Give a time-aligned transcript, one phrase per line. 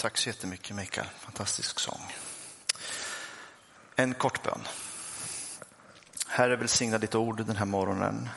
[0.00, 2.14] Tack så jättemycket Mikael, fantastisk sång.
[3.96, 4.60] En kort bön.
[6.26, 8.28] Herre, välsigna ditt ord den här morgonen.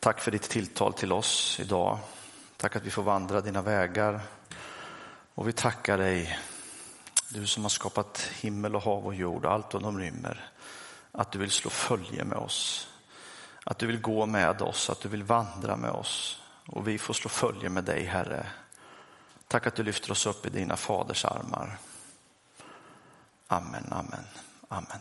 [0.00, 1.98] Tack för ditt tilltal till oss idag.
[2.56, 4.20] Tack att vi får vandra dina vägar.
[5.34, 6.38] Och vi tackar dig,
[7.28, 10.50] du som har skapat himmel och hav och jord, allt vad de rymmer.
[11.12, 12.88] Att du vill slå följe med oss.
[13.64, 16.40] Att du vill gå med oss, att du vill vandra med oss.
[16.66, 18.46] Och vi får slå följe med dig, Herre.
[19.50, 21.78] Tack att du lyfter oss upp i dina faders armar.
[23.46, 24.24] Amen, amen,
[24.68, 25.00] amen.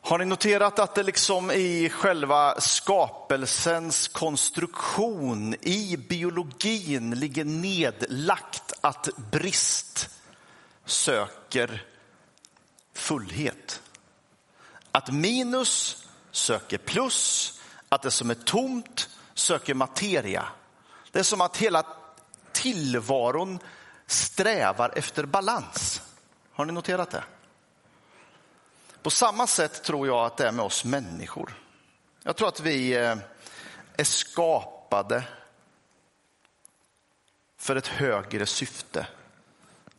[0.00, 9.08] Har ni noterat att det liksom i själva skapelsens konstruktion, i biologin ligger nedlagt att
[9.30, 10.10] brist
[10.84, 11.86] söker
[12.94, 13.82] fullhet?
[14.90, 17.52] Att minus söker plus,
[17.88, 20.48] att det som är tomt söker materia.
[21.14, 21.86] Det är som att hela
[22.52, 23.58] tillvaron
[24.06, 26.02] strävar efter balans.
[26.52, 27.24] Har ni noterat det?
[29.02, 31.54] På samma sätt tror jag att det är med oss människor.
[32.22, 33.16] Jag tror att vi eh,
[33.96, 35.24] är skapade
[37.58, 39.06] för ett högre syfte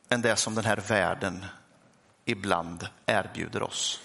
[0.09, 1.45] än det som den här världen
[2.25, 4.01] ibland erbjuder oss.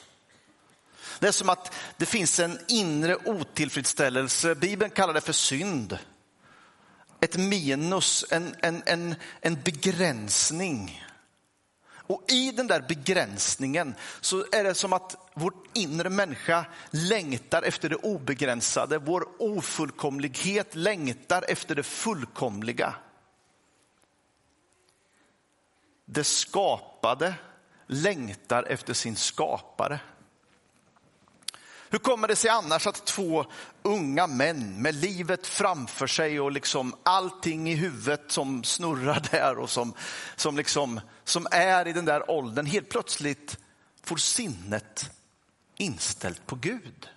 [1.18, 4.54] Det är som att det finns en inre otillfredsställelse.
[4.54, 5.98] Bibeln kallar det för synd.
[7.20, 11.04] Ett minus, en, en, en, en begränsning.
[11.90, 17.88] Och i den där begränsningen så är det som att vår inre människa längtar efter
[17.88, 18.98] det obegränsade.
[18.98, 22.94] Vår ofullkomlighet längtar efter det fullkomliga.
[26.04, 27.34] Det skapade
[27.86, 30.00] längtar efter sin skapare.
[31.92, 33.46] Hur kommer det sig annars att två
[33.82, 39.70] unga män med livet framför sig och liksom allting i huvudet som snurrar där och
[39.70, 39.94] som,
[40.36, 43.58] som, liksom, som är i den där åldern helt plötsligt
[44.02, 45.10] får sinnet
[45.76, 47.08] inställt på Gud?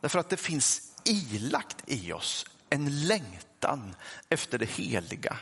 [0.00, 3.94] Därför att det finns ilagt i oss en längtan
[4.28, 5.38] efter det heliga.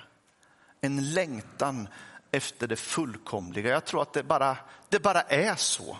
[0.81, 1.89] En längtan
[2.31, 3.71] efter det fullkomliga.
[3.71, 4.57] Jag tror att det bara,
[4.89, 5.97] det bara är så.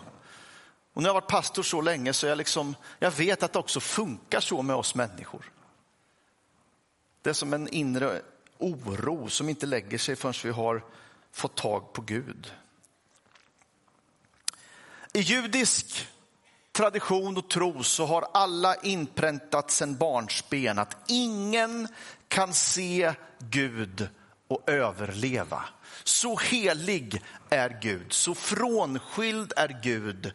[0.97, 3.79] Och har jag varit pastor så länge så jag, liksom, jag vet att det också
[3.79, 5.51] funkar så med oss människor.
[7.21, 8.21] Det är som en inre
[8.57, 10.83] oro som inte lägger sig förrän vi har
[11.31, 12.53] fått tag på Gud.
[15.13, 16.07] I judisk
[16.71, 21.87] tradition och tro så har alla inpräntat sedan barnsben att ingen
[22.27, 24.09] kan se Gud
[24.47, 25.63] och överleva.
[26.03, 30.33] Så helig är Gud, så frånskild är Gud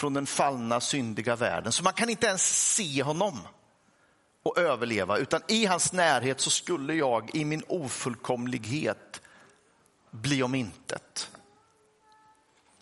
[0.00, 1.72] från den fallna syndiga världen.
[1.72, 3.38] Så man kan inte ens se honom
[4.42, 9.20] och överleva, utan i hans närhet så skulle jag i min ofullkomlighet
[10.10, 11.30] bli om intet.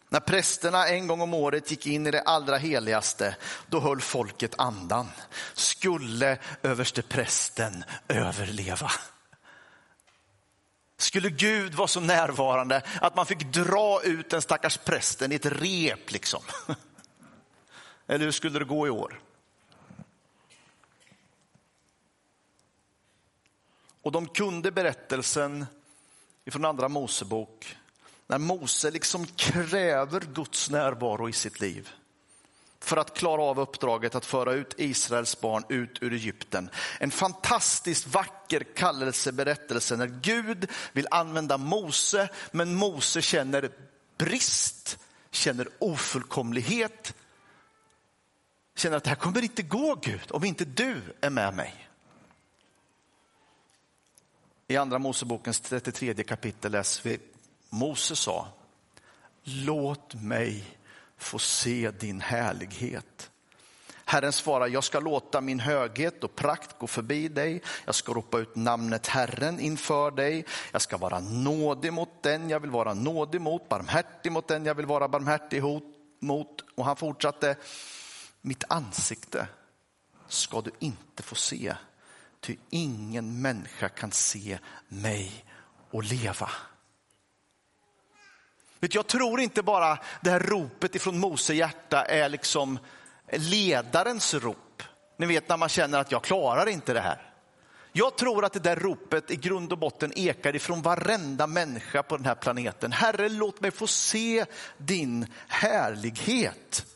[0.09, 3.37] När prästerna en gång om året gick in i det allra heligaste,
[3.67, 5.09] då höll folket andan.
[5.55, 8.91] Skulle överste prästen överleva?
[10.99, 15.47] Skulle Gud vara så närvarande att man fick dra ut den stackars prästen i ett
[15.47, 16.43] rep liksom?
[18.09, 19.21] Eller hur skulle det gå i år?
[24.03, 25.67] Och de kunde berättelsen
[26.47, 27.77] från andra Mosebok
[28.27, 31.91] när Mose liksom kräver Guds närvaro i sitt liv
[32.81, 36.71] för att klara av uppdraget att föra ut Israels barn ut ur Egypten.
[37.01, 43.71] En fantastiskt vacker kallelseberättelse när Gud vill använda Mose, men Mose känner
[44.19, 44.99] brist,
[45.31, 47.15] känner ofullkomlighet,
[48.79, 51.89] känner att det här kommer inte gå Gud om inte du är med mig.
[54.67, 57.19] I andra Mosebokens 33 kapitel läser vi
[57.71, 58.49] Mose sa,
[59.43, 60.65] låt mig
[61.17, 63.31] få se din härlighet.
[64.05, 67.63] Herren svarar, jag ska låta min höghet och prakt gå förbi dig.
[67.85, 70.45] Jag ska ropa ut namnet Herren inför dig.
[70.73, 74.75] Jag ska vara nådig mot den jag vill vara nådig mot, barmhärtig mot den jag
[74.75, 75.63] vill vara barmhärtig
[76.21, 76.65] mot.
[76.75, 77.57] Och han fortsatte,
[78.49, 79.49] mitt ansikte
[80.29, 81.75] ska du inte få se,
[82.41, 84.59] ty ingen människa kan se
[84.89, 85.45] mig
[85.91, 86.51] och leva.
[88.81, 92.79] Jag tror inte bara det här ropet ifrån Mose hjärta är liksom
[93.33, 94.83] ledarens rop.
[95.17, 97.33] Ni vet när man känner att jag klarar inte det här.
[97.93, 102.17] Jag tror att det där ropet i grund och botten ekar ifrån varenda människa på
[102.17, 102.93] den här planeten.
[102.93, 104.45] Herre, låt mig få se
[104.77, 106.87] din härlighet.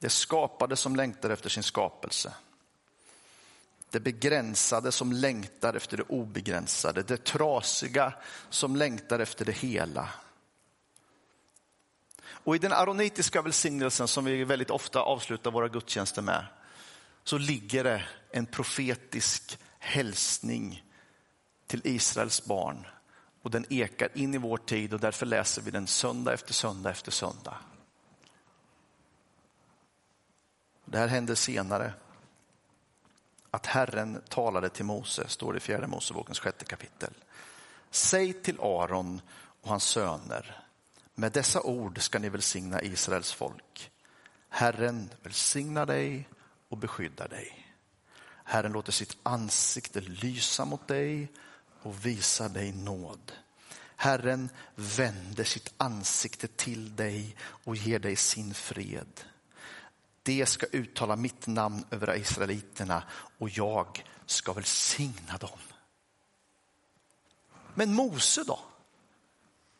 [0.00, 2.34] Det skapade som längtar efter sin skapelse.
[3.90, 8.14] det begränsade som längtar efter det obegränsade, det trasiga
[8.50, 10.08] som längtar efter det hela.
[12.44, 16.46] Och i den aronitiska välsignelsen som vi väldigt ofta avslutar våra gudstjänster med,
[17.24, 20.84] så ligger det en profetisk hälsning
[21.66, 22.86] till Israels barn.
[23.42, 26.90] Och den ekar in i vår tid och därför läser vi den söndag efter söndag
[26.90, 27.58] efter söndag.
[30.94, 31.92] Det här hände senare.
[33.50, 37.14] Att Herren talade till Mose, står det i fjärde Mosebokens sjätte kapitel.
[37.90, 39.20] Säg till Aron
[39.62, 40.64] och hans söner,
[41.14, 43.90] med dessa ord ska ni välsigna Israels folk.
[44.48, 46.28] Herren välsignar dig
[46.68, 47.74] och beskyddar dig.
[48.44, 51.32] Herren låter sitt ansikte lysa mot dig
[51.82, 53.32] och visar dig nåd.
[53.96, 59.24] Herren vänder sitt ansikte till dig och ger dig sin fred.
[60.24, 63.02] Det ska uttala mitt namn över israeliterna
[63.38, 65.58] och jag ska välsigna dem.
[67.74, 68.58] Men Mose då?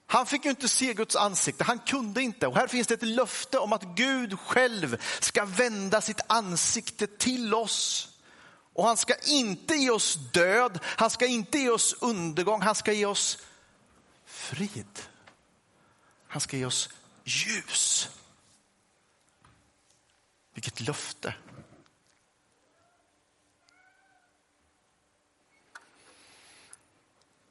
[0.07, 2.47] Han fick ju inte se Guds ansikte, han kunde inte.
[2.47, 7.55] Och här finns det ett löfte om att Gud själv ska vända sitt ansikte till
[7.55, 8.09] oss.
[8.73, 12.93] Och han ska inte ge oss död, han ska inte ge oss undergång, han ska
[12.93, 13.39] ge oss
[14.27, 15.01] frid.
[16.29, 16.89] Han ska ge oss
[17.25, 18.09] ljus.
[20.65, 21.35] Vilket löfte.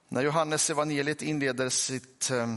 [0.07, 2.55] När Johannes evangeliet inleder sitt, eh,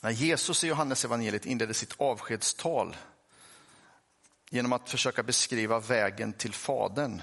[0.00, 2.96] när Jesus i Johannes evangeliet inleder sitt avskedstal
[4.50, 7.22] genom att försöka beskriva vägen till Fadern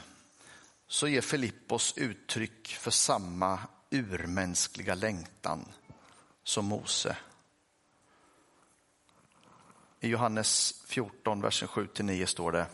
[0.88, 3.60] så ger Filippos uttryck för samma
[3.90, 5.72] urmänskliga längtan
[6.44, 7.18] som Mose.
[10.04, 12.66] I Johannes 14, versen 7-9 står det.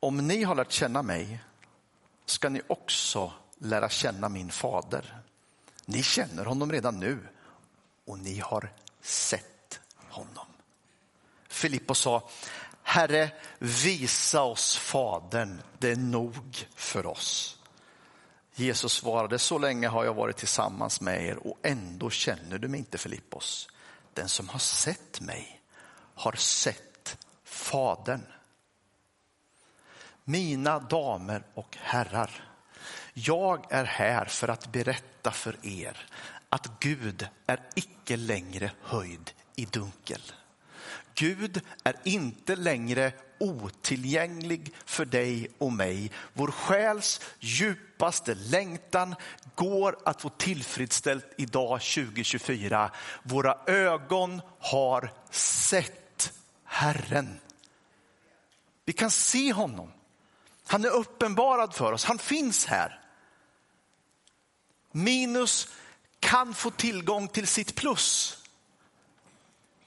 [0.00, 1.40] Om ni har lärt känna mig
[2.26, 5.20] ska ni också lära känna min fader.
[5.86, 7.18] Ni känner honom redan nu
[8.04, 10.46] och ni har sett honom.
[11.48, 12.28] Filippos sa,
[12.82, 17.58] Herre, visa oss Fadern, det är nog för oss.
[18.54, 22.78] Jesus svarade, så länge har jag varit tillsammans med er och ändå känner du mig
[22.78, 23.68] inte Filippos.
[24.16, 25.60] Den som har sett mig
[26.14, 28.26] har sett Fadern.
[30.24, 32.50] Mina damer och herrar,
[33.12, 36.06] jag är här för att berätta för er
[36.48, 40.22] att Gud är icke längre höjd i dunkel.
[41.14, 46.10] Gud är inte längre otillgänglig för dig och mig.
[46.32, 49.14] Vår själs djupaste längtan
[49.54, 52.90] går att få tillfredsställt idag 2024.
[53.22, 56.32] Våra ögon har sett
[56.64, 57.40] Herren.
[58.84, 59.92] Vi kan se honom.
[60.66, 62.04] Han är uppenbarad för oss.
[62.04, 63.00] Han finns här.
[64.92, 65.68] Minus
[66.20, 68.38] kan få tillgång till sitt plus.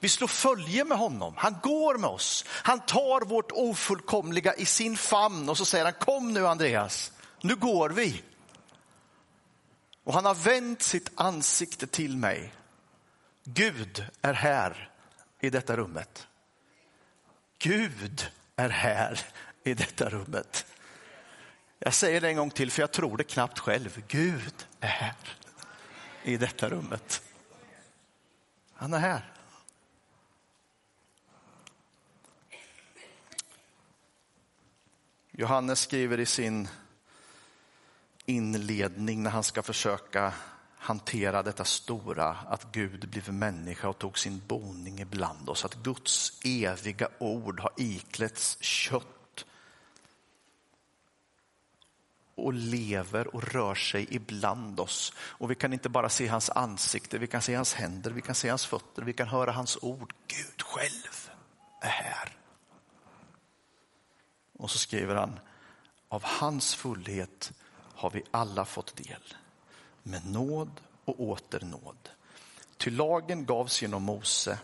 [0.00, 1.34] Vi slår följe med honom.
[1.36, 2.44] Han går med oss.
[2.48, 7.56] Han tar vårt ofullkomliga i sin famn och så säger han kom nu Andreas, nu
[7.56, 8.22] går vi.
[10.04, 12.54] Och han har vänt sitt ansikte till mig.
[13.44, 14.90] Gud är här
[15.40, 16.26] i detta rummet.
[17.58, 19.20] Gud är här
[19.64, 20.66] i detta rummet.
[21.78, 24.02] Jag säger det en gång till för jag tror det knappt själv.
[24.08, 25.14] Gud är här
[26.22, 27.22] i detta rummet.
[28.74, 29.39] Han är här.
[35.40, 36.68] Johannes skriver i sin
[38.26, 40.32] inledning när han ska försöka
[40.78, 46.40] hantera detta stora, att Gud blev människa och tog sin boning ibland oss, att Guds
[46.44, 49.44] eviga ord har iklätts kött
[52.34, 55.12] och lever och rör sig ibland oss.
[55.18, 58.34] Och vi kan inte bara se hans ansikte, vi kan se hans händer, vi kan
[58.34, 60.14] se hans fötter, vi kan höra hans ord.
[60.26, 61.30] Gud själv
[61.80, 62.39] är här.
[64.60, 65.40] Och så skriver han,
[66.08, 67.52] av hans fullhet
[67.94, 69.34] har vi alla fått del,
[70.02, 72.08] med nåd och åter nåd.
[72.76, 74.58] Ty lagen gavs genom Mose,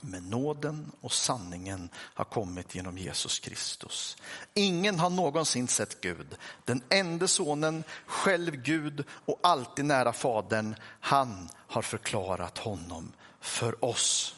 [0.00, 4.16] men nåden och sanningen har kommit genom Jesus Kristus.
[4.54, 6.36] Ingen har någonsin sett Gud.
[6.64, 14.34] Den enda sonen, själv Gud och alltid nära Fadern, han har förklarat honom för oss.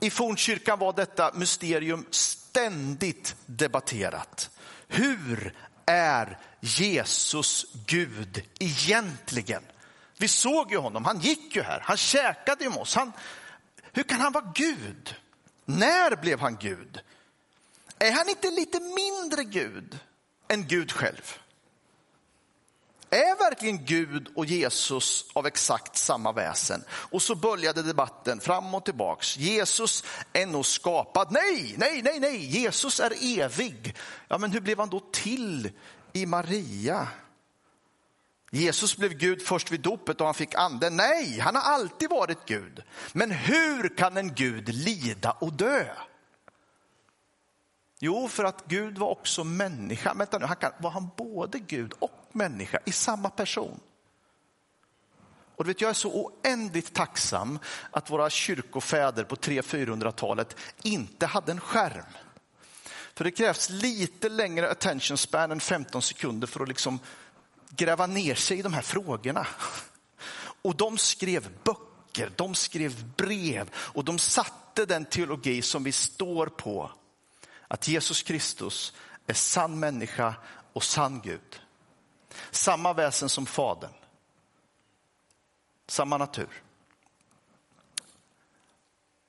[0.00, 2.06] I fornkyrkan var detta mysterium
[2.56, 4.50] ständigt debatterat.
[4.88, 5.54] Hur
[5.86, 9.62] är Jesus Gud egentligen?
[10.18, 12.94] Vi såg ju honom, han gick ju här, han käkade ju med oss.
[12.94, 13.12] Han,
[13.92, 15.14] hur kan han vara Gud?
[15.64, 17.00] När blev han Gud?
[17.98, 19.98] Är han inte lite mindre Gud
[20.48, 21.38] än Gud själv?
[23.10, 26.84] Är verkligen Gud och Jesus av exakt samma väsen?
[26.90, 29.36] Och så böljade debatten fram och tillbaks.
[29.36, 31.28] Jesus är nog skapad.
[31.30, 33.96] Nej, nej, nej, nej, Jesus är evig.
[34.28, 35.70] Ja, men hur blev han då till
[36.12, 37.08] i Maria?
[38.50, 40.96] Jesus blev Gud först vid dopet och han fick anden.
[40.96, 42.82] Nej, han har alltid varit Gud.
[43.12, 45.84] Men hur kan en Gud lida och dö?
[47.98, 50.14] Jo, för att Gud var också människa.
[50.14, 53.80] Vänta nu, han kan, var han både Gud och människa i samma person?
[55.56, 57.58] Och du vet, jag är så oändligt tacksam
[57.90, 62.04] att våra kyrkofäder på 300-400-talet inte hade en skärm.
[63.14, 66.98] För det krävs lite längre attention span än 15 sekunder för att liksom
[67.70, 69.46] gräva ner sig i de här frågorna.
[70.62, 76.46] Och de skrev böcker, de skrev brev och de satte den teologi som vi står
[76.46, 76.90] på.
[77.68, 78.92] Att Jesus Kristus
[79.26, 80.34] är sann människa
[80.72, 81.60] och sann Gud.
[82.50, 83.92] Samma väsen som Fadern.
[85.86, 86.62] Samma natur.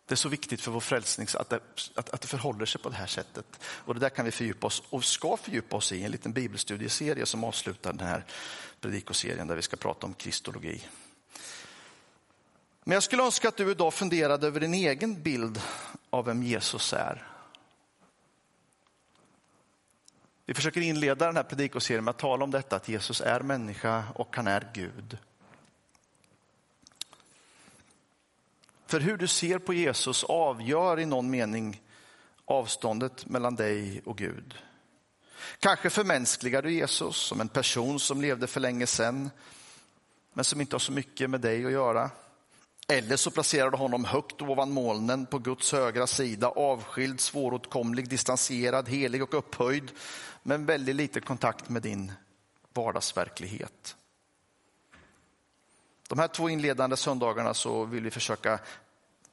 [0.07, 1.59] Det är så viktigt för vår frälsning att det,
[1.95, 3.45] att, att det förhåller sig på det här sättet.
[3.63, 7.25] Och det där kan vi fördjupa oss och ska fördjupa oss i en liten bibelstudieserie
[7.25, 8.25] som avslutar den här
[8.81, 10.87] predikoserien där vi ska prata om kristologi.
[12.83, 15.61] Men jag skulle önska att du idag funderade över din egen bild
[16.09, 17.36] av vem Jesus är.
[20.47, 24.03] Vi försöker inleda den här predikoserien med att tala om detta att Jesus är människa
[24.15, 25.17] och han är Gud.
[28.85, 31.81] För hur du ser på Jesus avgör i någon mening
[32.45, 34.55] avståndet mellan dig och Gud.
[35.59, 39.29] Kanske förmänskligar du Jesus som en person som levde för länge sedan
[40.33, 42.09] men som inte har så mycket med dig att göra.
[42.89, 48.89] Eller så placerar du honom högt ovan molnen på Guds högra sida, avskild, svåråtkomlig, distanserad,
[48.89, 49.91] helig och upphöjd,
[50.43, 52.11] men väldigt lite kontakt med din
[52.73, 53.95] vardagsverklighet.
[56.07, 58.59] De här två inledande söndagarna så vill vi försöka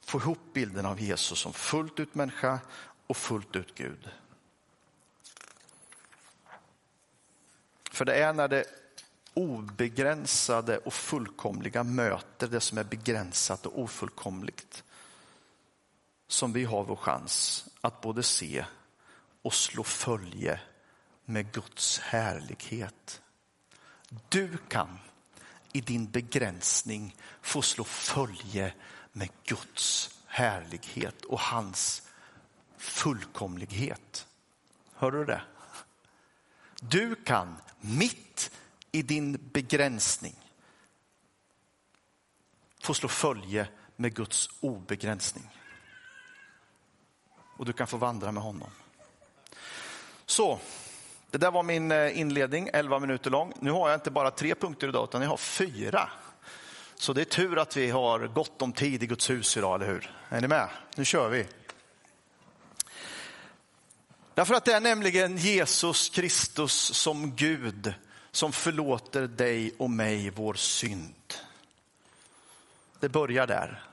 [0.01, 2.59] få ihop bilden av Jesus som fullt ut människa
[3.07, 4.09] och fullt ut Gud.
[7.91, 8.65] För det är när det
[9.35, 14.83] obegränsade och fullkomliga möter det som är begränsat och ofullkomligt
[16.27, 18.65] som vi har vår chans att både se
[19.41, 20.59] och slå följe
[21.25, 23.21] med Guds härlighet.
[24.29, 24.99] Du kan
[25.71, 28.73] i din begränsning få slå följe
[29.11, 32.07] med Guds härlighet och hans
[32.77, 34.27] fullkomlighet.
[34.93, 35.41] Hör du det?
[36.81, 38.24] Du kan mitt
[38.95, 40.35] i din begränsning
[42.83, 45.49] få slå följe med Guds obegränsning.
[47.57, 48.69] Och du kan få vandra med honom.
[50.25, 50.59] Så,
[51.31, 53.53] det där var min eh, inledning, 11 minuter lång.
[53.59, 56.09] Nu har jag inte bara tre punkter idag, utan jag har fyra.
[56.95, 59.93] Så det är tur att vi har gott om tid i Guds hus idag, eller
[59.93, 60.15] hur?
[60.29, 60.69] Är ni med?
[60.95, 61.47] Nu kör vi.
[64.33, 67.93] Därför att det är nämligen Jesus Kristus som Gud
[68.35, 71.33] som förlåter dig och mig vår synd.
[72.99, 73.83] Det börjar där.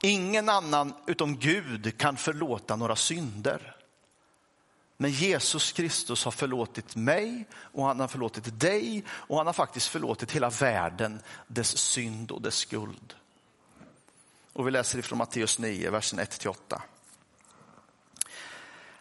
[0.00, 3.76] Ingen annan utom Gud kan förlåta några synder.
[4.96, 9.88] Men Jesus Kristus har förlåtit mig och han har förlåtit dig och han har faktiskt
[9.88, 13.14] förlåtit hela världen dess synd och dess skuld.
[14.52, 16.80] Och vi läser ifrån Matteus 9, versen 1-8.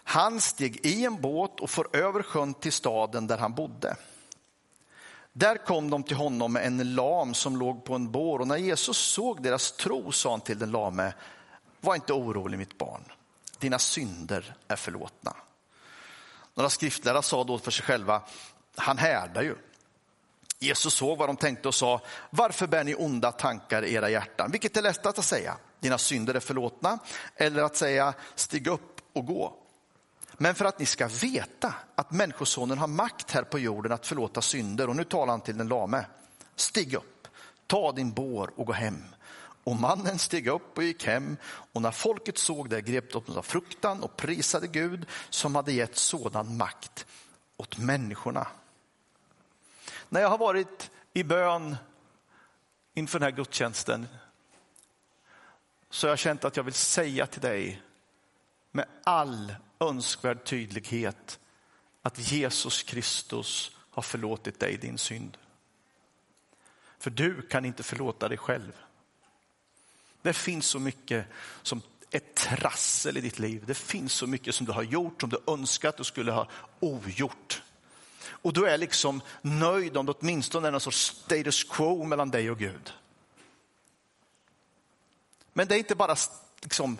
[0.03, 3.95] Han steg i en båt och for över sjön till staden där han bodde.
[5.37, 8.57] Där kom de till honom med en lam som låg på en bår och när
[8.57, 11.13] Jesus såg deras tro sa han till den lame,
[11.81, 13.03] var inte orolig mitt barn,
[13.59, 15.35] dina synder är förlåtna.
[16.53, 18.21] Några skriftlärare sa då för sig själva,
[18.75, 19.55] han härdar ju.
[20.59, 24.51] Jesus såg vad de tänkte och sa, varför bär ni onda tankar i era hjärtan?
[24.51, 26.99] Vilket är lättast att säga, dina synder är förlåtna,
[27.35, 29.64] eller att säga, stig upp och gå.
[30.37, 34.41] Men för att ni ska veta att Människosonen har makt här på jorden att förlåta
[34.41, 36.05] synder, och nu talar han till den lame,
[36.55, 37.27] stig upp,
[37.67, 39.03] ta din bår och gå hem.
[39.63, 43.41] Och mannen steg upp och gick hem och när folket såg det grep de av
[43.41, 47.05] fruktan och prisade Gud som hade gett sådan makt
[47.57, 48.47] åt människorna.
[50.09, 51.75] När jag har varit i bön
[52.93, 54.07] inför den här gudstjänsten
[55.89, 57.81] så har jag känt att jag vill säga till dig
[58.71, 61.39] med all önskvärd tydlighet
[62.01, 65.37] att Jesus Kristus har förlåtit dig din synd.
[66.99, 68.71] För du kan inte förlåta dig själv.
[70.21, 71.27] Det finns så mycket
[71.61, 73.63] som ett trassel i ditt liv.
[73.67, 76.47] Det finns så mycket som du har gjort, som du önskat och skulle ha
[76.79, 77.63] ogjort.
[78.27, 82.51] Och du är liksom nöjd om det åtminstone är någon sorts status quo mellan dig
[82.51, 82.93] och Gud.
[85.53, 86.15] Men det är inte bara
[86.61, 86.99] liksom,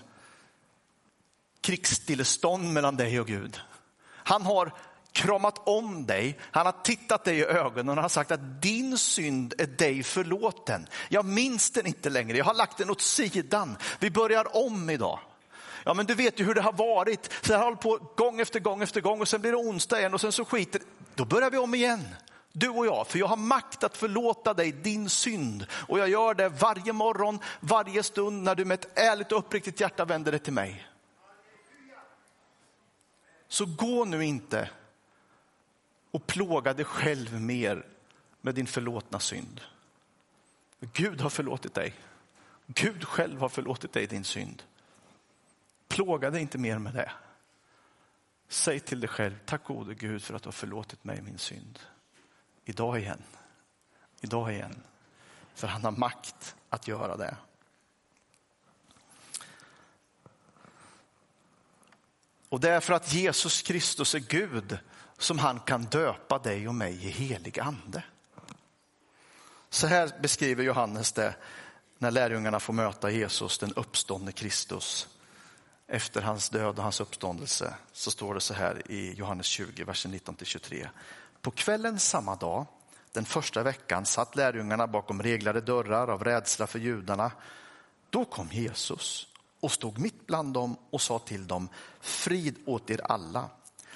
[1.66, 3.60] krigsstillestånd mellan dig och Gud.
[4.08, 4.72] Han har
[5.12, 8.98] kramat om dig, han har tittat dig i ögonen och han har sagt att din
[8.98, 10.88] synd är dig förlåten.
[11.10, 13.78] Jag minns den inte längre, jag har lagt den åt sidan.
[14.00, 15.20] Vi börjar om idag.
[15.84, 18.40] Ja men du vet ju hur det har varit, så det har hållit på gång
[18.40, 20.82] efter gång efter gång och sen blir det onsdag igen och sen så skiter
[21.16, 22.16] Då börjar vi om igen.
[22.52, 26.34] Du och jag, för jag har makt att förlåta dig din synd och jag gör
[26.34, 30.40] det varje morgon, varje stund när du med ett ärligt och uppriktigt hjärta vänder dig
[30.40, 30.88] till mig.
[33.56, 34.70] Så gå nu inte
[36.12, 37.86] och plåga dig själv mer
[38.42, 39.62] med din förlåtna synd.
[40.80, 41.94] Gud har förlåtit dig.
[42.68, 44.64] Gud själv har förlåtit dig din synd.
[45.88, 47.12] Plåga dig inte mer med det.
[48.48, 51.80] Säg till dig själv, tack gode Gud för att du har förlåtit mig min synd.
[52.66, 53.24] Idag igen.
[54.22, 54.84] Idag igen.
[55.54, 57.38] För han har makt att göra det.
[62.56, 64.78] Och det är för att Jesus Kristus är Gud
[65.18, 68.04] som han kan döpa dig och mig i helig ande.
[69.70, 71.36] Så här beskriver Johannes det
[71.98, 75.08] när lärjungarna får möta Jesus, den uppståndne Kristus.
[75.88, 80.14] Efter hans död och hans uppståndelse så står det så här i Johannes 20, versen
[80.14, 80.88] 19-23.
[81.42, 82.66] På kvällen samma dag,
[83.12, 87.32] den första veckan, satt lärjungarna bakom reglade dörrar av rädsla för judarna.
[88.10, 89.28] Då kom Jesus
[89.66, 91.70] och stod mitt bland dem och sa till dem,
[92.02, 93.50] frid åt er alla.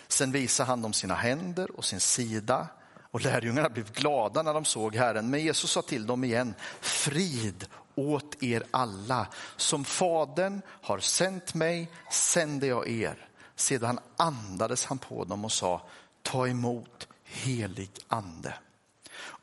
[0.08, 2.68] Sen visade han dem sina händer och sin sida
[3.12, 5.30] och lärjungarna blev glada när de såg Herren.
[5.30, 9.28] Men Jesus sa till dem igen, frid åt er alla.
[9.58, 13.28] Som Fadern har sänt mig sänder jag er.
[13.56, 15.82] Sedan andades han på dem och sa,
[16.22, 18.54] ta emot helig ande.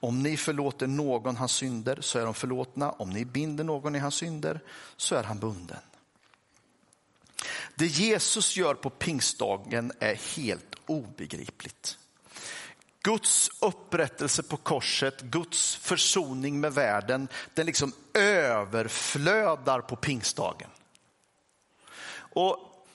[0.01, 2.91] Om ni förlåter någon hans synder så är de förlåtna.
[2.91, 4.61] Om ni binder någon i hans synder
[4.97, 5.79] så är han bunden.
[7.79, 11.99] Det Jesus gör på pingstdagen är helt obegripligt.
[13.03, 20.71] Guds upprättelse på korset, Guds försoning med världen, den liksom överflödar på pingstdagen.
[22.17, 22.87] Och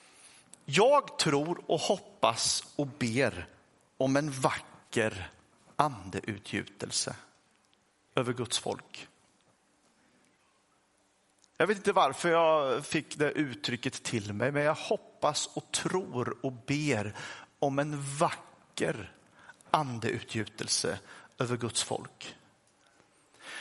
[0.64, 3.48] jag tror och hoppas och ber
[3.96, 5.30] om en vacker
[5.76, 7.16] andeutgjutelse
[8.14, 9.08] över Guds folk.
[11.62, 16.36] Jag vet inte varför jag fick det uttrycket till mig, men jag hoppas och tror
[16.42, 17.14] och ber
[17.58, 19.12] om en vacker
[19.70, 20.98] andeutgjutelse
[21.38, 22.36] över Guds folk.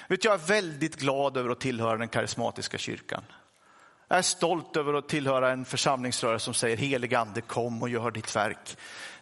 [0.08, 3.24] Vet, jag är väldigt glad över att tillhöra den karismatiska kyrkan.
[4.08, 8.12] Jag är stolt över att tillhöra en församlingsrörelse som säger helig ande kom och gör
[8.12, 8.78] ditt verk.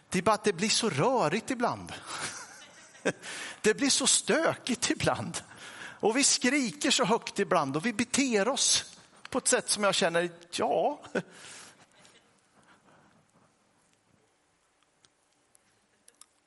[0.08, 1.92] Det är bara att det blir så rörigt ibland.
[3.60, 5.42] Det blir så stökigt ibland.
[6.00, 8.96] Och vi skriker så högt ibland och vi beter oss
[9.30, 11.00] på ett sätt som jag känner, ja.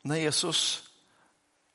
[0.01, 0.89] När Jesus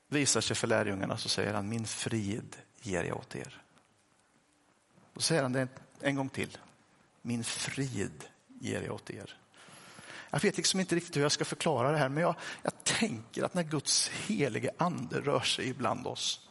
[0.09, 3.62] visar sig för lärjungarna så säger han, min frid ger jag åt er.
[5.14, 5.69] Då säger han det
[6.01, 6.59] en gång till,
[7.23, 8.25] min frid
[8.61, 9.37] ger jag åt er.
[10.31, 13.43] Jag vet liksom inte riktigt hur jag ska förklara det här, men jag, jag tänker
[13.43, 16.48] att när Guds helige ande rör sig ibland oss,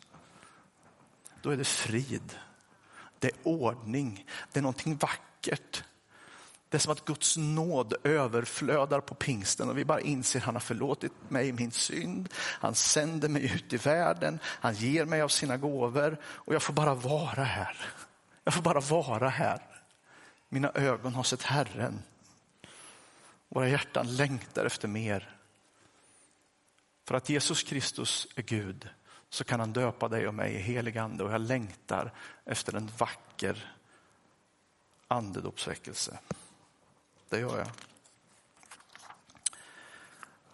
[1.41, 2.37] då är det frid.
[3.19, 4.25] Det är ordning.
[4.51, 5.83] Det är någonting vackert.
[6.69, 10.55] Det är som att Guds nåd överflödar på pingsten och vi bara inser att han
[10.55, 12.29] har förlåtit mig min synd.
[12.35, 14.39] Han sänder mig ut i världen.
[14.43, 17.77] Han ger mig av sina gåvor och jag får bara vara här.
[18.43, 19.61] Jag får bara vara här.
[20.49, 22.03] Mina ögon har sett Herren.
[23.49, 25.35] Våra hjärtan längtar efter mer.
[27.07, 28.89] För att Jesus Kristus är Gud
[29.29, 32.11] så kan han döpa dig och mig i helig ande och jag längtar
[32.45, 33.73] efter en vacker
[35.07, 36.19] andedopsväckelse.
[37.29, 37.67] Det gör jag.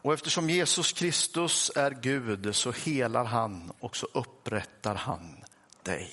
[0.01, 5.43] Och eftersom Jesus Kristus är Gud så helar han och så upprättar han
[5.83, 6.11] dig.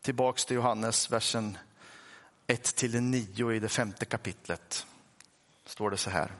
[0.00, 1.58] Tillbaks till Johannes versen
[2.46, 4.86] 1 till 9 i det femte kapitlet.
[5.66, 6.32] Står det så här.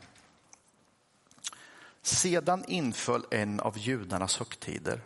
[2.05, 5.01] Sedan inföll en av judarnas högtider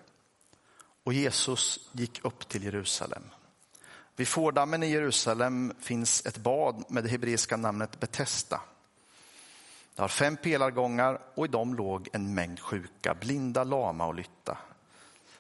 [1.05, 3.23] och Jesus gick upp till Jerusalem.
[4.17, 8.61] Vid fårdammen i Jerusalem finns ett bad med det hebreiska namnet Betesda.
[9.95, 14.59] Det har fem pelargångar och i dem låg en mängd sjuka, blinda, lama och lytta.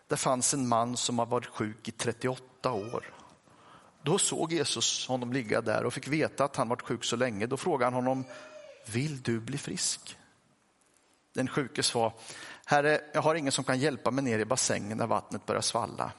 [0.07, 3.05] Det fanns en man som har varit sjuk i 38 år.
[4.03, 7.47] Då såg Jesus honom ligga där och fick veta att han varit sjuk så länge.
[7.47, 8.25] Då frågade han honom,
[8.87, 10.18] vill du bli frisk?
[11.38, 12.12] Den sjuke sa,
[12.64, 16.12] Herre, jag har ingen som kan hjälpa mig ner i bassängen när vattnet börjar svalla.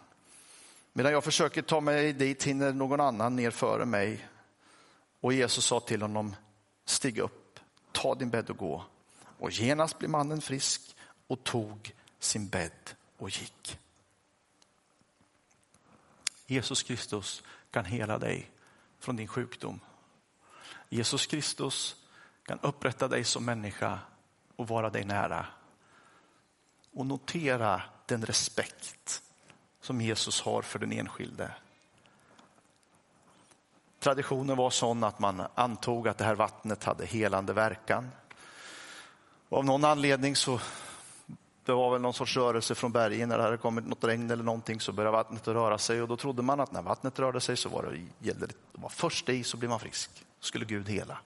[0.93, 4.27] Medan jag försöker ta mig dit hinner någon annan ner före mig.
[5.19, 6.35] Och Jesus sa till honom,
[6.85, 7.59] stig upp,
[7.91, 8.83] ta din bädd och gå.
[9.39, 10.95] Och genast blev mannen frisk
[11.27, 13.79] och tog sin bädd och gick.
[16.45, 18.51] Jesus Kristus kan hela dig
[18.99, 19.79] från din sjukdom.
[20.89, 21.95] Jesus Kristus
[22.45, 23.99] kan upprätta dig som människa
[24.59, 25.45] och vara dig nära.
[26.93, 29.23] Och notera den respekt
[29.81, 31.51] som Jesus har för den enskilde.
[33.99, 38.11] Traditionen var sån att man antog att det här vattnet hade helande verkan.
[39.49, 40.59] Och av någon anledning så
[41.65, 44.43] det var väl någon sorts rörelse från bergen när det hade kommit något regn eller
[44.43, 47.57] någonting så började vattnet röra sig och då trodde man att när vattnet rörde sig
[47.57, 50.25] så var det, gällde det, var först i så blev man frisk.
[50.39, 51.17] Skulle Gud hela.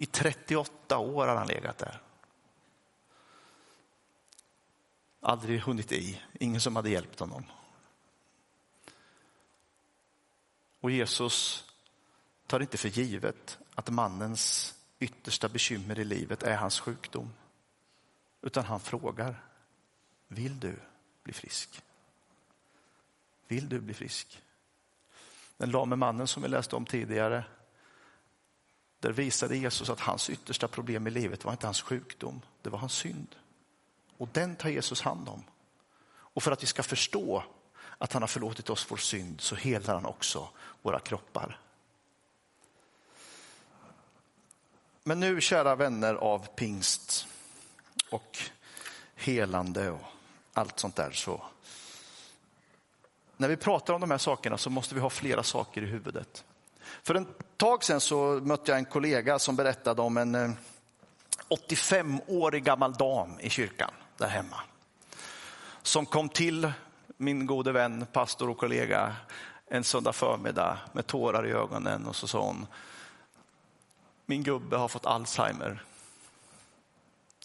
[0.00, 2.02] I 38 år har han legat där.
[5.20, 7.44] Aldrig hunnit i, ingen som hade hjälpt honom.
[10.80, 11.64] Och Jesus
[12.46, 17.32] tar inte för givet att mannens yttersta bekymmer i livet är hans sjukdom.
[18.42, 19.44] Utan han frågar,
[20.28, 20.80] vill du
[21.22, 21.82] bli frisk?
[23.48, 24.42] Vill du bli frisk?
[25.56, 27.44] Den lame mannen som vi läste om tidigare,
[29.00, 32.78] där visade Jesus att hans yttersta problem i livet var inte hans sjukdom, det var
[32.78, 33.36] hans synd.
[34.16, 35.42] Och den tar Jesus hand om.
[36.10, 37.44] Och för att vi ska förstå
[37.98, 40.48] att han har förlåtit oss vår synd så helar han också
[40.82, 41.60] våra kroppar.
[45.02, 47.26] Men nu, kära vänner av pingst
[48.10, 48.38] och
[49.14, 50.00] helande och
[50.52, 51.42] allt sånt där, så
[53.36, 56.44] när vi pratar om de här sakerna så måste vi ha flera saker i huvudet.
[57.02, 60.50] För en tag sedan så mötte jag en kollega som berättade om en eh,
[61.48, 64.60] 85-årig gammal dam i kyrkan där hemma.
[65.82, 66.72] Som kom till
[67.16, 69.16] min gode vän, pastor och kollega
[69.66, 72.66] en söndag förmiddag med tårar i ögonen och så sa hon,
[74.26, 75.82] min gubbe har fått Alzheimer.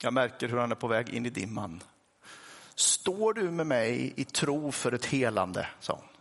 [0.01, 1.83] Jag märker hur han är på väg in i dimman.
[2.75, 5.67] Står du med mig i tro för ett helande?
[5.79, 6.12] sa hon.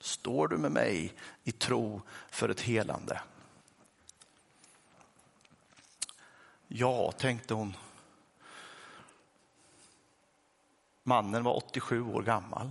[0.00, 3.20] Står du med mig i tro för ett helande?
[6.68, 7.76] Ja, tänkte hon.
[11.02, 12.70] Mannen var 87 år gammal.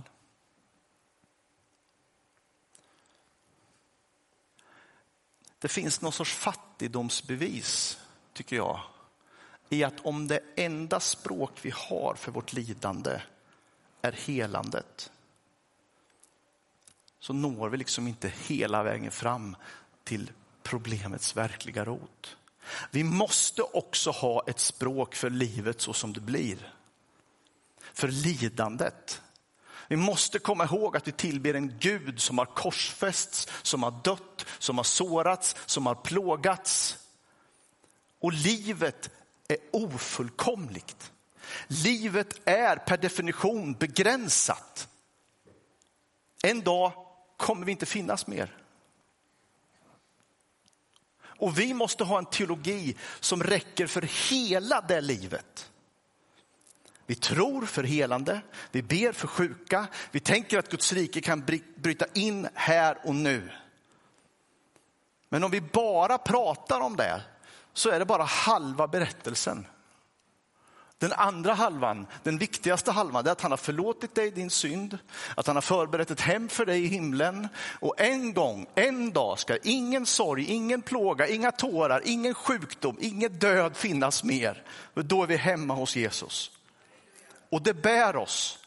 [5.58, 8.00] Det finns någon sorts fattigdomsbevis,
[8.32, 8.80] tycker jag,
[9.68, 13.20] i att om det enda språk vi har för vårt lidande
[14.02, 15.12] är helandet,
[17.20, 19.56] så når vi liksom inte hela vägen fram
[20.04, 20.30] till
[20.62, 22.36] problemets verkliga rot.
[22.90, 26.74] Vi måste också ha ett språk för livet så som det blir
[27.92, 29.22] för lidandet.
[29.88, 34.46] Vi måste komma ihåg att vi tillber en Gud som har korsfästs, som har dött,
[34.58, 36.98] som har sårats, som har plågats.
[38.20, 39.10] Och livet
[39.48, 41.12] är ofullkomligt.
[41.66, 44.88] Livet är per definition begränsat.
[46.42, 46.92] En dag
[47.38, 48.56] kommer vi inte finnas mer.
[51.20, 55.70] Och vi måste ha en teologi som räcker för hela det livet.
[57.06, 61.44] Vi tror för helande, vi ber för sjuka, vi tänker att Guds rike kan
[61.76, 63.50] bryta in här och nu.
[65.28, 67.22] Men om vi bara pratar om det
[67.72, 69.66] så är det bara halva berättelsen.
[70.98, 74.98] Den andra halvan, den viktigaste halvan, är att han har förlåtit dig din synd,
[75.34, 77.48] att han har förberett ett hem för dig i himlen.
[77.80, 83.32] Och en gång, en dag ska ingen sorg, ingen plåga, inga tårar, ingen sjukdom, ingen
[83.32, 84.62] död finnas mer.
[84.94, 86.50] Då är vi hemma hos Jesus.
[87.50, 88.58] Och det bär oss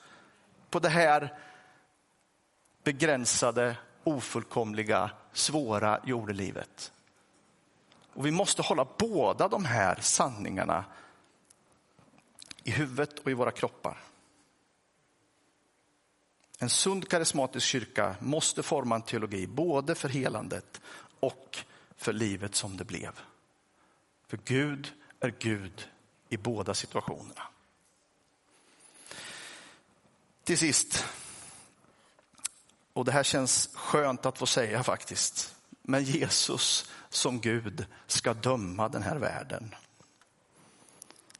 [0.69, 1.33] på det här
[2.83, 6.91] begränsade, ofullkomliga, svåra jordelivet.
[8.13, 10.85] Och vi måste hålla båda de här sanningarna
[12.63, 14.03] i huvudet och i våra kroppar.
[16.59, 20.81] En sund karismatisk kyrka måste forma en teologi både för helandet
[21.19, 21.57] och
[21.95, 23.19] för livet som det blev.
[24.27, 25.89] För Gud är Gud
[26.29, 27.41] i båda situationerna.
[30.43, 31.05] Till sist,
[32.93, 38.89] och det här känns skönt att få säga faktiskt, men Jesus som Gud ska döma
[38.89, 39.75] den här världen.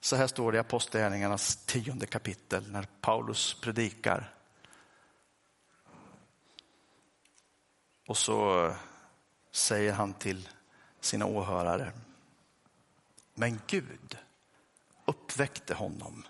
[0.03, 4.33] Så här står det i Apostlagärningarnas tionde kapitel när Paulus predikar.
[8.07, 8.71] Och så
[9.51, 10.49] säger han till
[10.99, 11.91] sina åhörare.
[13.33, 14.17] Men Gud
[15.05, 16.23] uppväckte honom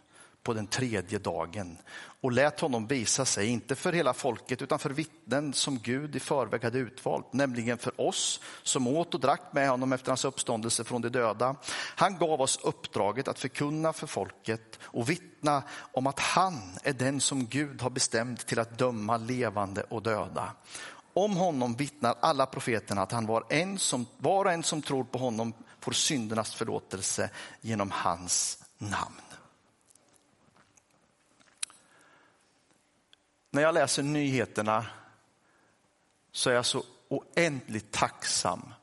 [0.43, 1.77] på den tredje dagen
[2.21, 6.19] och lät honom visa sig, inte för hela folket utan för vittnen som Gud i
[6.19, 10.83] förväg hade utvalt, nämligen för oss som åt och drack med honom efter hans uppståndelse
[10.83, 11.55] från de döda.
[11.95, 17.21] Han gav oss uppdraget att förkunna för folket och vittna om att han är den
[17.21, 20.53] som Gud har bestämt till att döma levande och döda.
[21.13, 25.03] Om honom vittnar alla profeterna att han var, en som, var och en som tror
[25.03, 27.29] på honom får syndernas förlåtelse
[27.61, 29.21] genom hans namn.
[33.51, 34.85] När jag läser nyheterna
[36.31, 38.73] så är jag så oändligt tacksam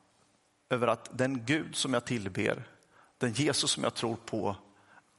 [0.69, 2.69] över att den Gud som jag tillber,
[3.19, 4.57] den Jesus som jag tror på,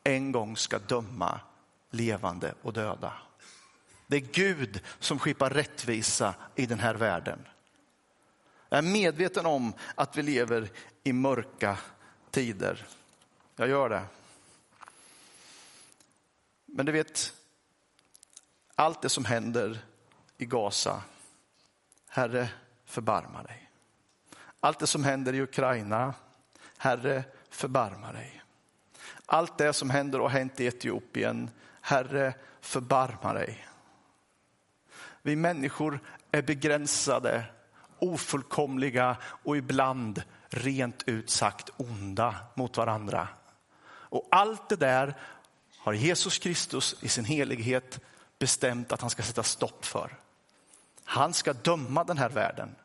[0.03, 1.39] en gång ska döma
[1.89, 3.13] levande och döda.
[4.07, 7.39] Det är Gud som skipar rättvisa i den här världen.
[8.69, 10.69] Jag är medveten om att vi lever
[11.03, 11.77] i mörka
[12.31, 12.85] tider.
[13.55, 14.03] Jag gör det.
[16.65, 17.33] Men du vet,
[18.79, 19.79] allt det som händer
[20.37, 21.01] i Gaza,
[22.09, 22.49] Herre
[22.85, 23.69] förbarma dig.
[24.59, 26.13] Allt det som händer i Ukraina,
[26.77, 28.43] Herre förbarma dig.
[29.25, 31.49] Allt det som händer och har hänt i Etiopien,
[31.81, 33.67] Herre förbarma dig.
[35.21, 35.99] Vi människor
[36.31, 37.45] är begränsade,
[37.99, 43.27] ofullkomliga och ibland rent ut sagt onda mot varandra.
[43.87, 45.13] Och allt det där
[45.77, 47.99] har Jesus Kristus i sin helighet
[48.39, 50.17] bestämt att han ska sätta stopp för.
[51.03, 52.75] Han ska döma den här världen.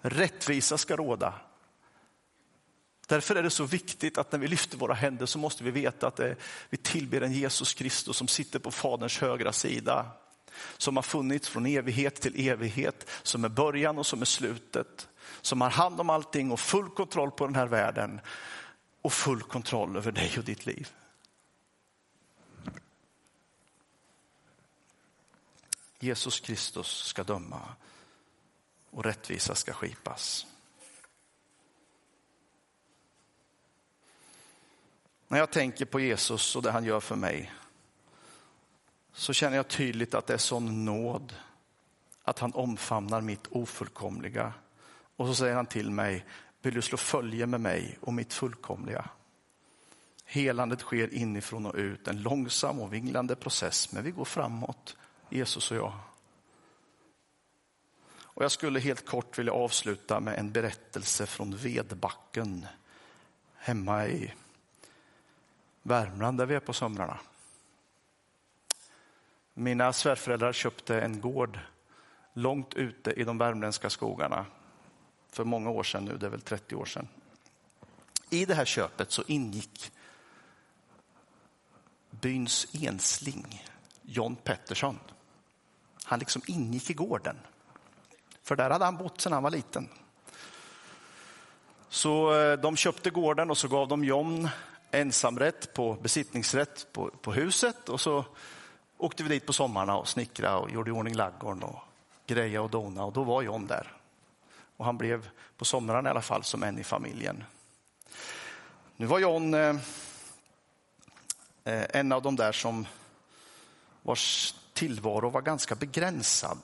[0.00, 1.34] Rättvisa ska råda.
[3.06, 6.06] Därför är det så viktigt att när vi lyfter våra händer så måste vi veta
[6.06, 6.36] att det,
[6.70, 10.06] vi tillber en Jesus Kristus som sitter på Faderns högra sida.
[10.76, 15.08] Som har funnits från evighet till evighet, som är början och som är slutet.
[15.40, 18.20] Som har hand om allting och full kontroll på den här världen
[19.02, 20.88] och full kontroll över dig och ditt liv.
[25.98, 27.60] Jesus Kristus ska döma
[28.90, 30.46] och rättvisa ska skipas.
[35.28, 37.52] När jag tänker på Jesus och det han gör för mig
[39.12, 41.34] så känner jag tydligt att det är sån nåd
[42.22, 44.52] att han omfamnar mitt ofullkomliga.
[45.16, 46.24] Och så säger han till mig,
[46.62, 49.08] vill du slå följe med mig och mitt fullkomliga?
[50.24, 54.96] Helandet sker inifrån och ut, en långsam och vinglande process, men vi går framåt
[55.28, 55.92] Jesus och jag.
[58.38, 62.66] Och jag skulle helt kort vilja avsluta med en berättelse från Vedbacken
[63.56, 64.34] hemma i
[65.82, 67.18] Värmland där vi är på somrarna.
[69.54, 71.58] Mina svärföräldrar köpte en gård
[72.32, 74.46] långt ute i de värmländska skogarna
[75.30, 77.08] för många år sedan nu, det är väl 30 år sedan.
[78.30, 79.92] I det här köpet så ingick
[82.10, 83.64] byns ensling,
[84.02, 84.98] John Pettersson.
[86.08, 87.36] Han liksom ingick i gården.
[88.42, 89.88] För där hade han bott sedan han var liten.
[91.88, 94.48] Så eh, de köpte gården och så gav de John
[94.90, 98.24] ensamrätt på besittningsrätt på, på huset och så
[98.98, 101.78] åkte vi dit på sommarna och snickrade och gjorde i ordning laggården och
[102.26, 103.92] greja och dona och då var John där.
[104.76, 107.44] Och han blev på somrarna i alla fall som en i familjen.
[108.96, 109.76] Nu var John eh,
[111.64, 112.86] eh en av de där som
[114.02, 116.58] vars tillvaro var ganska begränsad.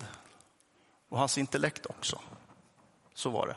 [1.09, 2.21] Och hans intellekt också.
[3.15, 3.57] Så var det.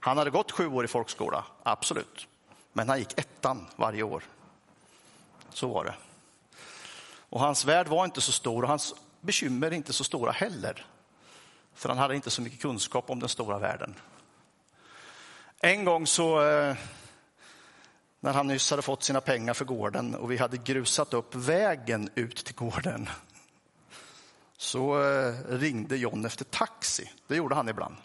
[0.00, 2.26] Han hade gått sju år i folkskola, absolut.
[2.72, 4.24] Men han gick ettan varje år.
[5.50, 5.94] Så var det.
[7.30, 10.86] Och hans värld var inte så stor och hans bekymmer inte så stora heller.
[11.74, 13.94] För han hade inte så mycket kunskap om den stora världen.
[15.60, 16.76] En gång så, eh,
[18.20, 22.10] när han nyss hade fått sina pengar för gården och vi hade grusat upp vägen
[22.14, 23.08] ut till gården
[24.58, 27.10] så eh, ringde John efter taxi.
[27.26, 27.96] Det gjorde han ibland.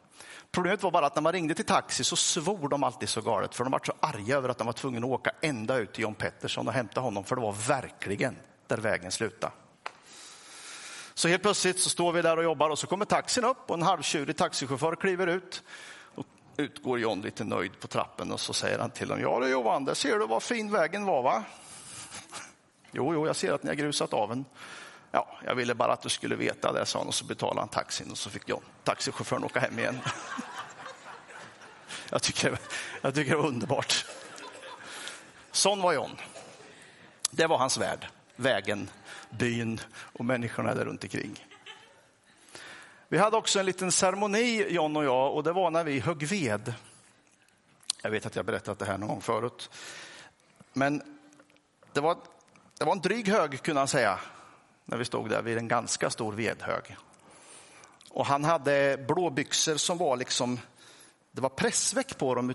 [0.51, 3.55] Problemet var bara att när man ringde till taxi så svor de alltid så galet
[3.55, 6.01] för de var så arga över att de var tvungna att åka ända ut till
[6.01, 8.35] John Pettersson och hämta honom för det var verkligen
[8.67, 9.53] där vägen slutade.
[11.13, 13.75] Så helt plötsligt så står vi där och jobbar och så kommer taxin upp och
[13.75, 15.63] en halvtjurig taxichaufför kliver ut.
[16.15, 16.25] Och
[16.57, 19.21] ut går John lite nöjd på trappen och så säger han till dem.
[19.21, 21.43] ja du Johan, där ser du vad fin vägen var va?
[22.91, 24.45] Jo, jo, jag ser att ni har grusat av den.
[25.15, 27.69] Ja, jag ville bara att du skulle veta det, sa han och så betalade han
[27.69, 29.99] taxin och så fick jag taxichauffören åka hem igen.
[32.09, 32.57] Jag tycker,
[33.01, 34.05] jag tycker det var underbart.
[35.51, 36.17] Sån var John.
[37.31, 38.89] Det var hans värld, vägen,
[39.29, 41.45] byn och människorna där runt omkring.
[43.07, 46.27] Vi hade också en liten ceremoni, John och jag, och det var när vi högg
[46.27, 46.73] ved.
[48.01, 49.69] Jag vet att jag berättat det här någon gång förut.
[50.73, 51.17] Men
[51.93, 52.17] det var,
[52.77, 54.19] det var en dryg hög, kunde han säga,
[54.85, 56.97] när vi stod där vid en ganska stor vedhög.
[58.09, 60.59] Och han hade blåbyxor som var liksom,
[61.31, 62.53] det var pressväck på dem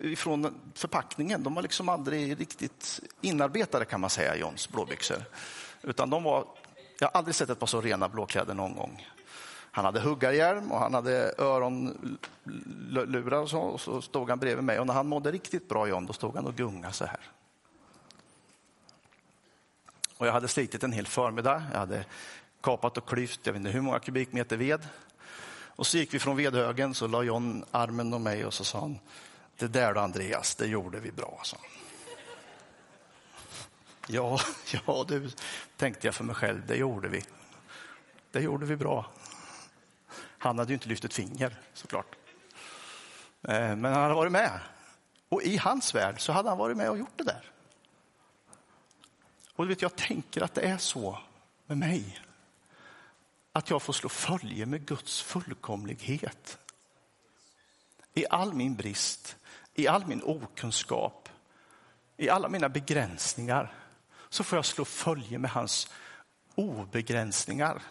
[0.00, 1.42] ifrån förpackningen.
[1.42, 5.24] De var liksom aldrig riktigt inarbetade kan man säga, Johns blåbyxor.
[5.82, 6.44] Utan de var,
[6.98, 9.06] jag har aldrig sett ett par så rena blåkläder någon gång.
[9.74, 14.80] Han hade huggarhjälm och han hade öronlurar och så, och så stod han bredvid mig.
[14.80, 17.20] Och när han mådde riktigt bra, John, då stod han och gungade så här.
[20.22, 21.62] Och jag hade slitit en hel förmiddag.
[21.72, 22.04] Jag hade
[22.60, 24.88] kapat och klyft, jag vet inte hur många kubikmeter ved.
[25.54, 28.80] Och så gick vi från vedhögen, så la John armen om mig och så sa
[28.80, 28.98] han,
[29.56, 31.40] det där då Andreas, det gjorde vi bra.
[31.42, 31.56] Så.
[34.06, 34.40] Ja,
[34.86, 35.30] ja du,
[35.76, 37.24] tänkte jag för mig själv, det gjorde vi.
[38.30, 39.10] Det gjorde vi bra.
[40.38, 42.16] Han hade ju inte lyft ett finger såklart.
[43.42, 44.60] Eh, men han hade varit med.
[45.28, 47.52] Och i hans värld så hade han varit med och gjort det där.
[49.56, 51.18] Och du vet, jag tänker att det är så
[51.66, 52.20] med mig.
[53.52, 56.58] Att jag får slå följe med Guds fullkomlighet.
[58.14, 59.36] I all min brist,
[59.74, 61.28] i all min okunskap,
[62.16, 63.74] i alla mina begränsningar
[64.28, 65.90] så får jag slå följe med hans
[66.54, 67.82] obegränsningar.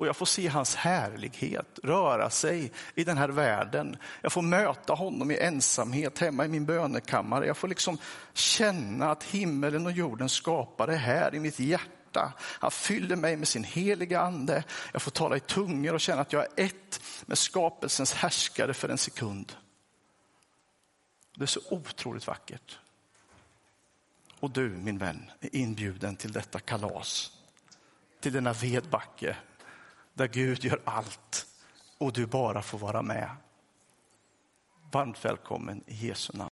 [0.00, 3.96] Och jag får se hans härlighet röra sig i den här världen.
[4.22, 7.46] Jag får möta honom i ensamhet hemma i min bönekammare.
[7.46, 7.98] Jag får liksom
[8.32, 12.32] känna att himmelen och jorden skapade här i mitt hjärta.
[12.38, 14.64] Han fyller mig med sin heliga ande.
[14.92, 18.88] Jag får tala i tungor och känna att jag är ett med skapelsens härskare för
[18.88, 19.52] en sekund.
[21.36, 22.78] Det är så otroligt vackert.
[24.40, 27.32] Och du, min vän, är inbjuden till detta kalas.
[28.20, 29.36] Till denna vedbacke
[30.14, 31.46] där Gud gör allt
[31.98, 33.30] och du bara får vara med.
[34.92, 36.50] Varmt välkommen i Jesu namn.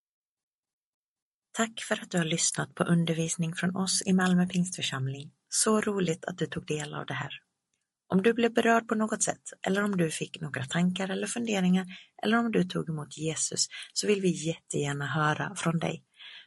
[1.52, 5.32] Tack för att du har lyssnat på undervisning från oss i Malmö Pingstförsamling.
[5.50, 7.32] Så roligt att du tog del av det här.
[8.08, 11.86] Om du blev berörd på något sätt eller om du fick några tankar eller funderingar
[12.24, 16.04] eller om du tog emot Jesus så vill vi jättegärna höra från dig.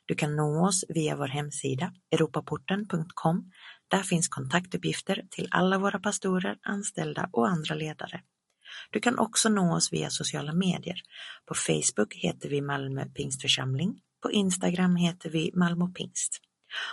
[0.07, 3.51] Du kan nå oss via vår hemsida europaporten.com.
[3.88, 8.20] Där finns kontaktuppgifter till alla våra pastorer, anställda och andra ledare.
[8.90, 11.01] Du kan också nå oss via sociala medier.
[11.46, 14.01] På Facebook heter vi Malmö Pingstförsamling.
[14.22, 16.40] På Instagram heter vi Malmö Pingst.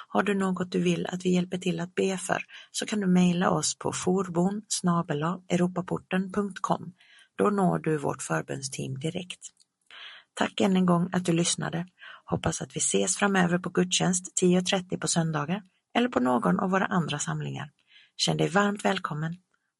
[0.08, 3.08] Har du något du vill att vi hjälper till att be för så kan du
[3.08, 4.62] mejla oss på forbon
[5.50, 6.94] europaporten.com.
[7.36, 9.40] Då når du vårt förbönsteam direkt.
[10.34, 11.88] Tack än en gång att du lyssnade.
[12.26, 15.62] Hoppas att vi ses framöver på gudstjänst 10.30 på söndagar
[15.96, 17.72] eller på någon av våra andra samlingar.
[18.18, 19.36] Känn dig varmt välkommen.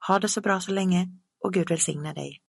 [0.08, 1.08] Ha det så bra så länge
[1.44, 2.42] och Gud välsigne dig.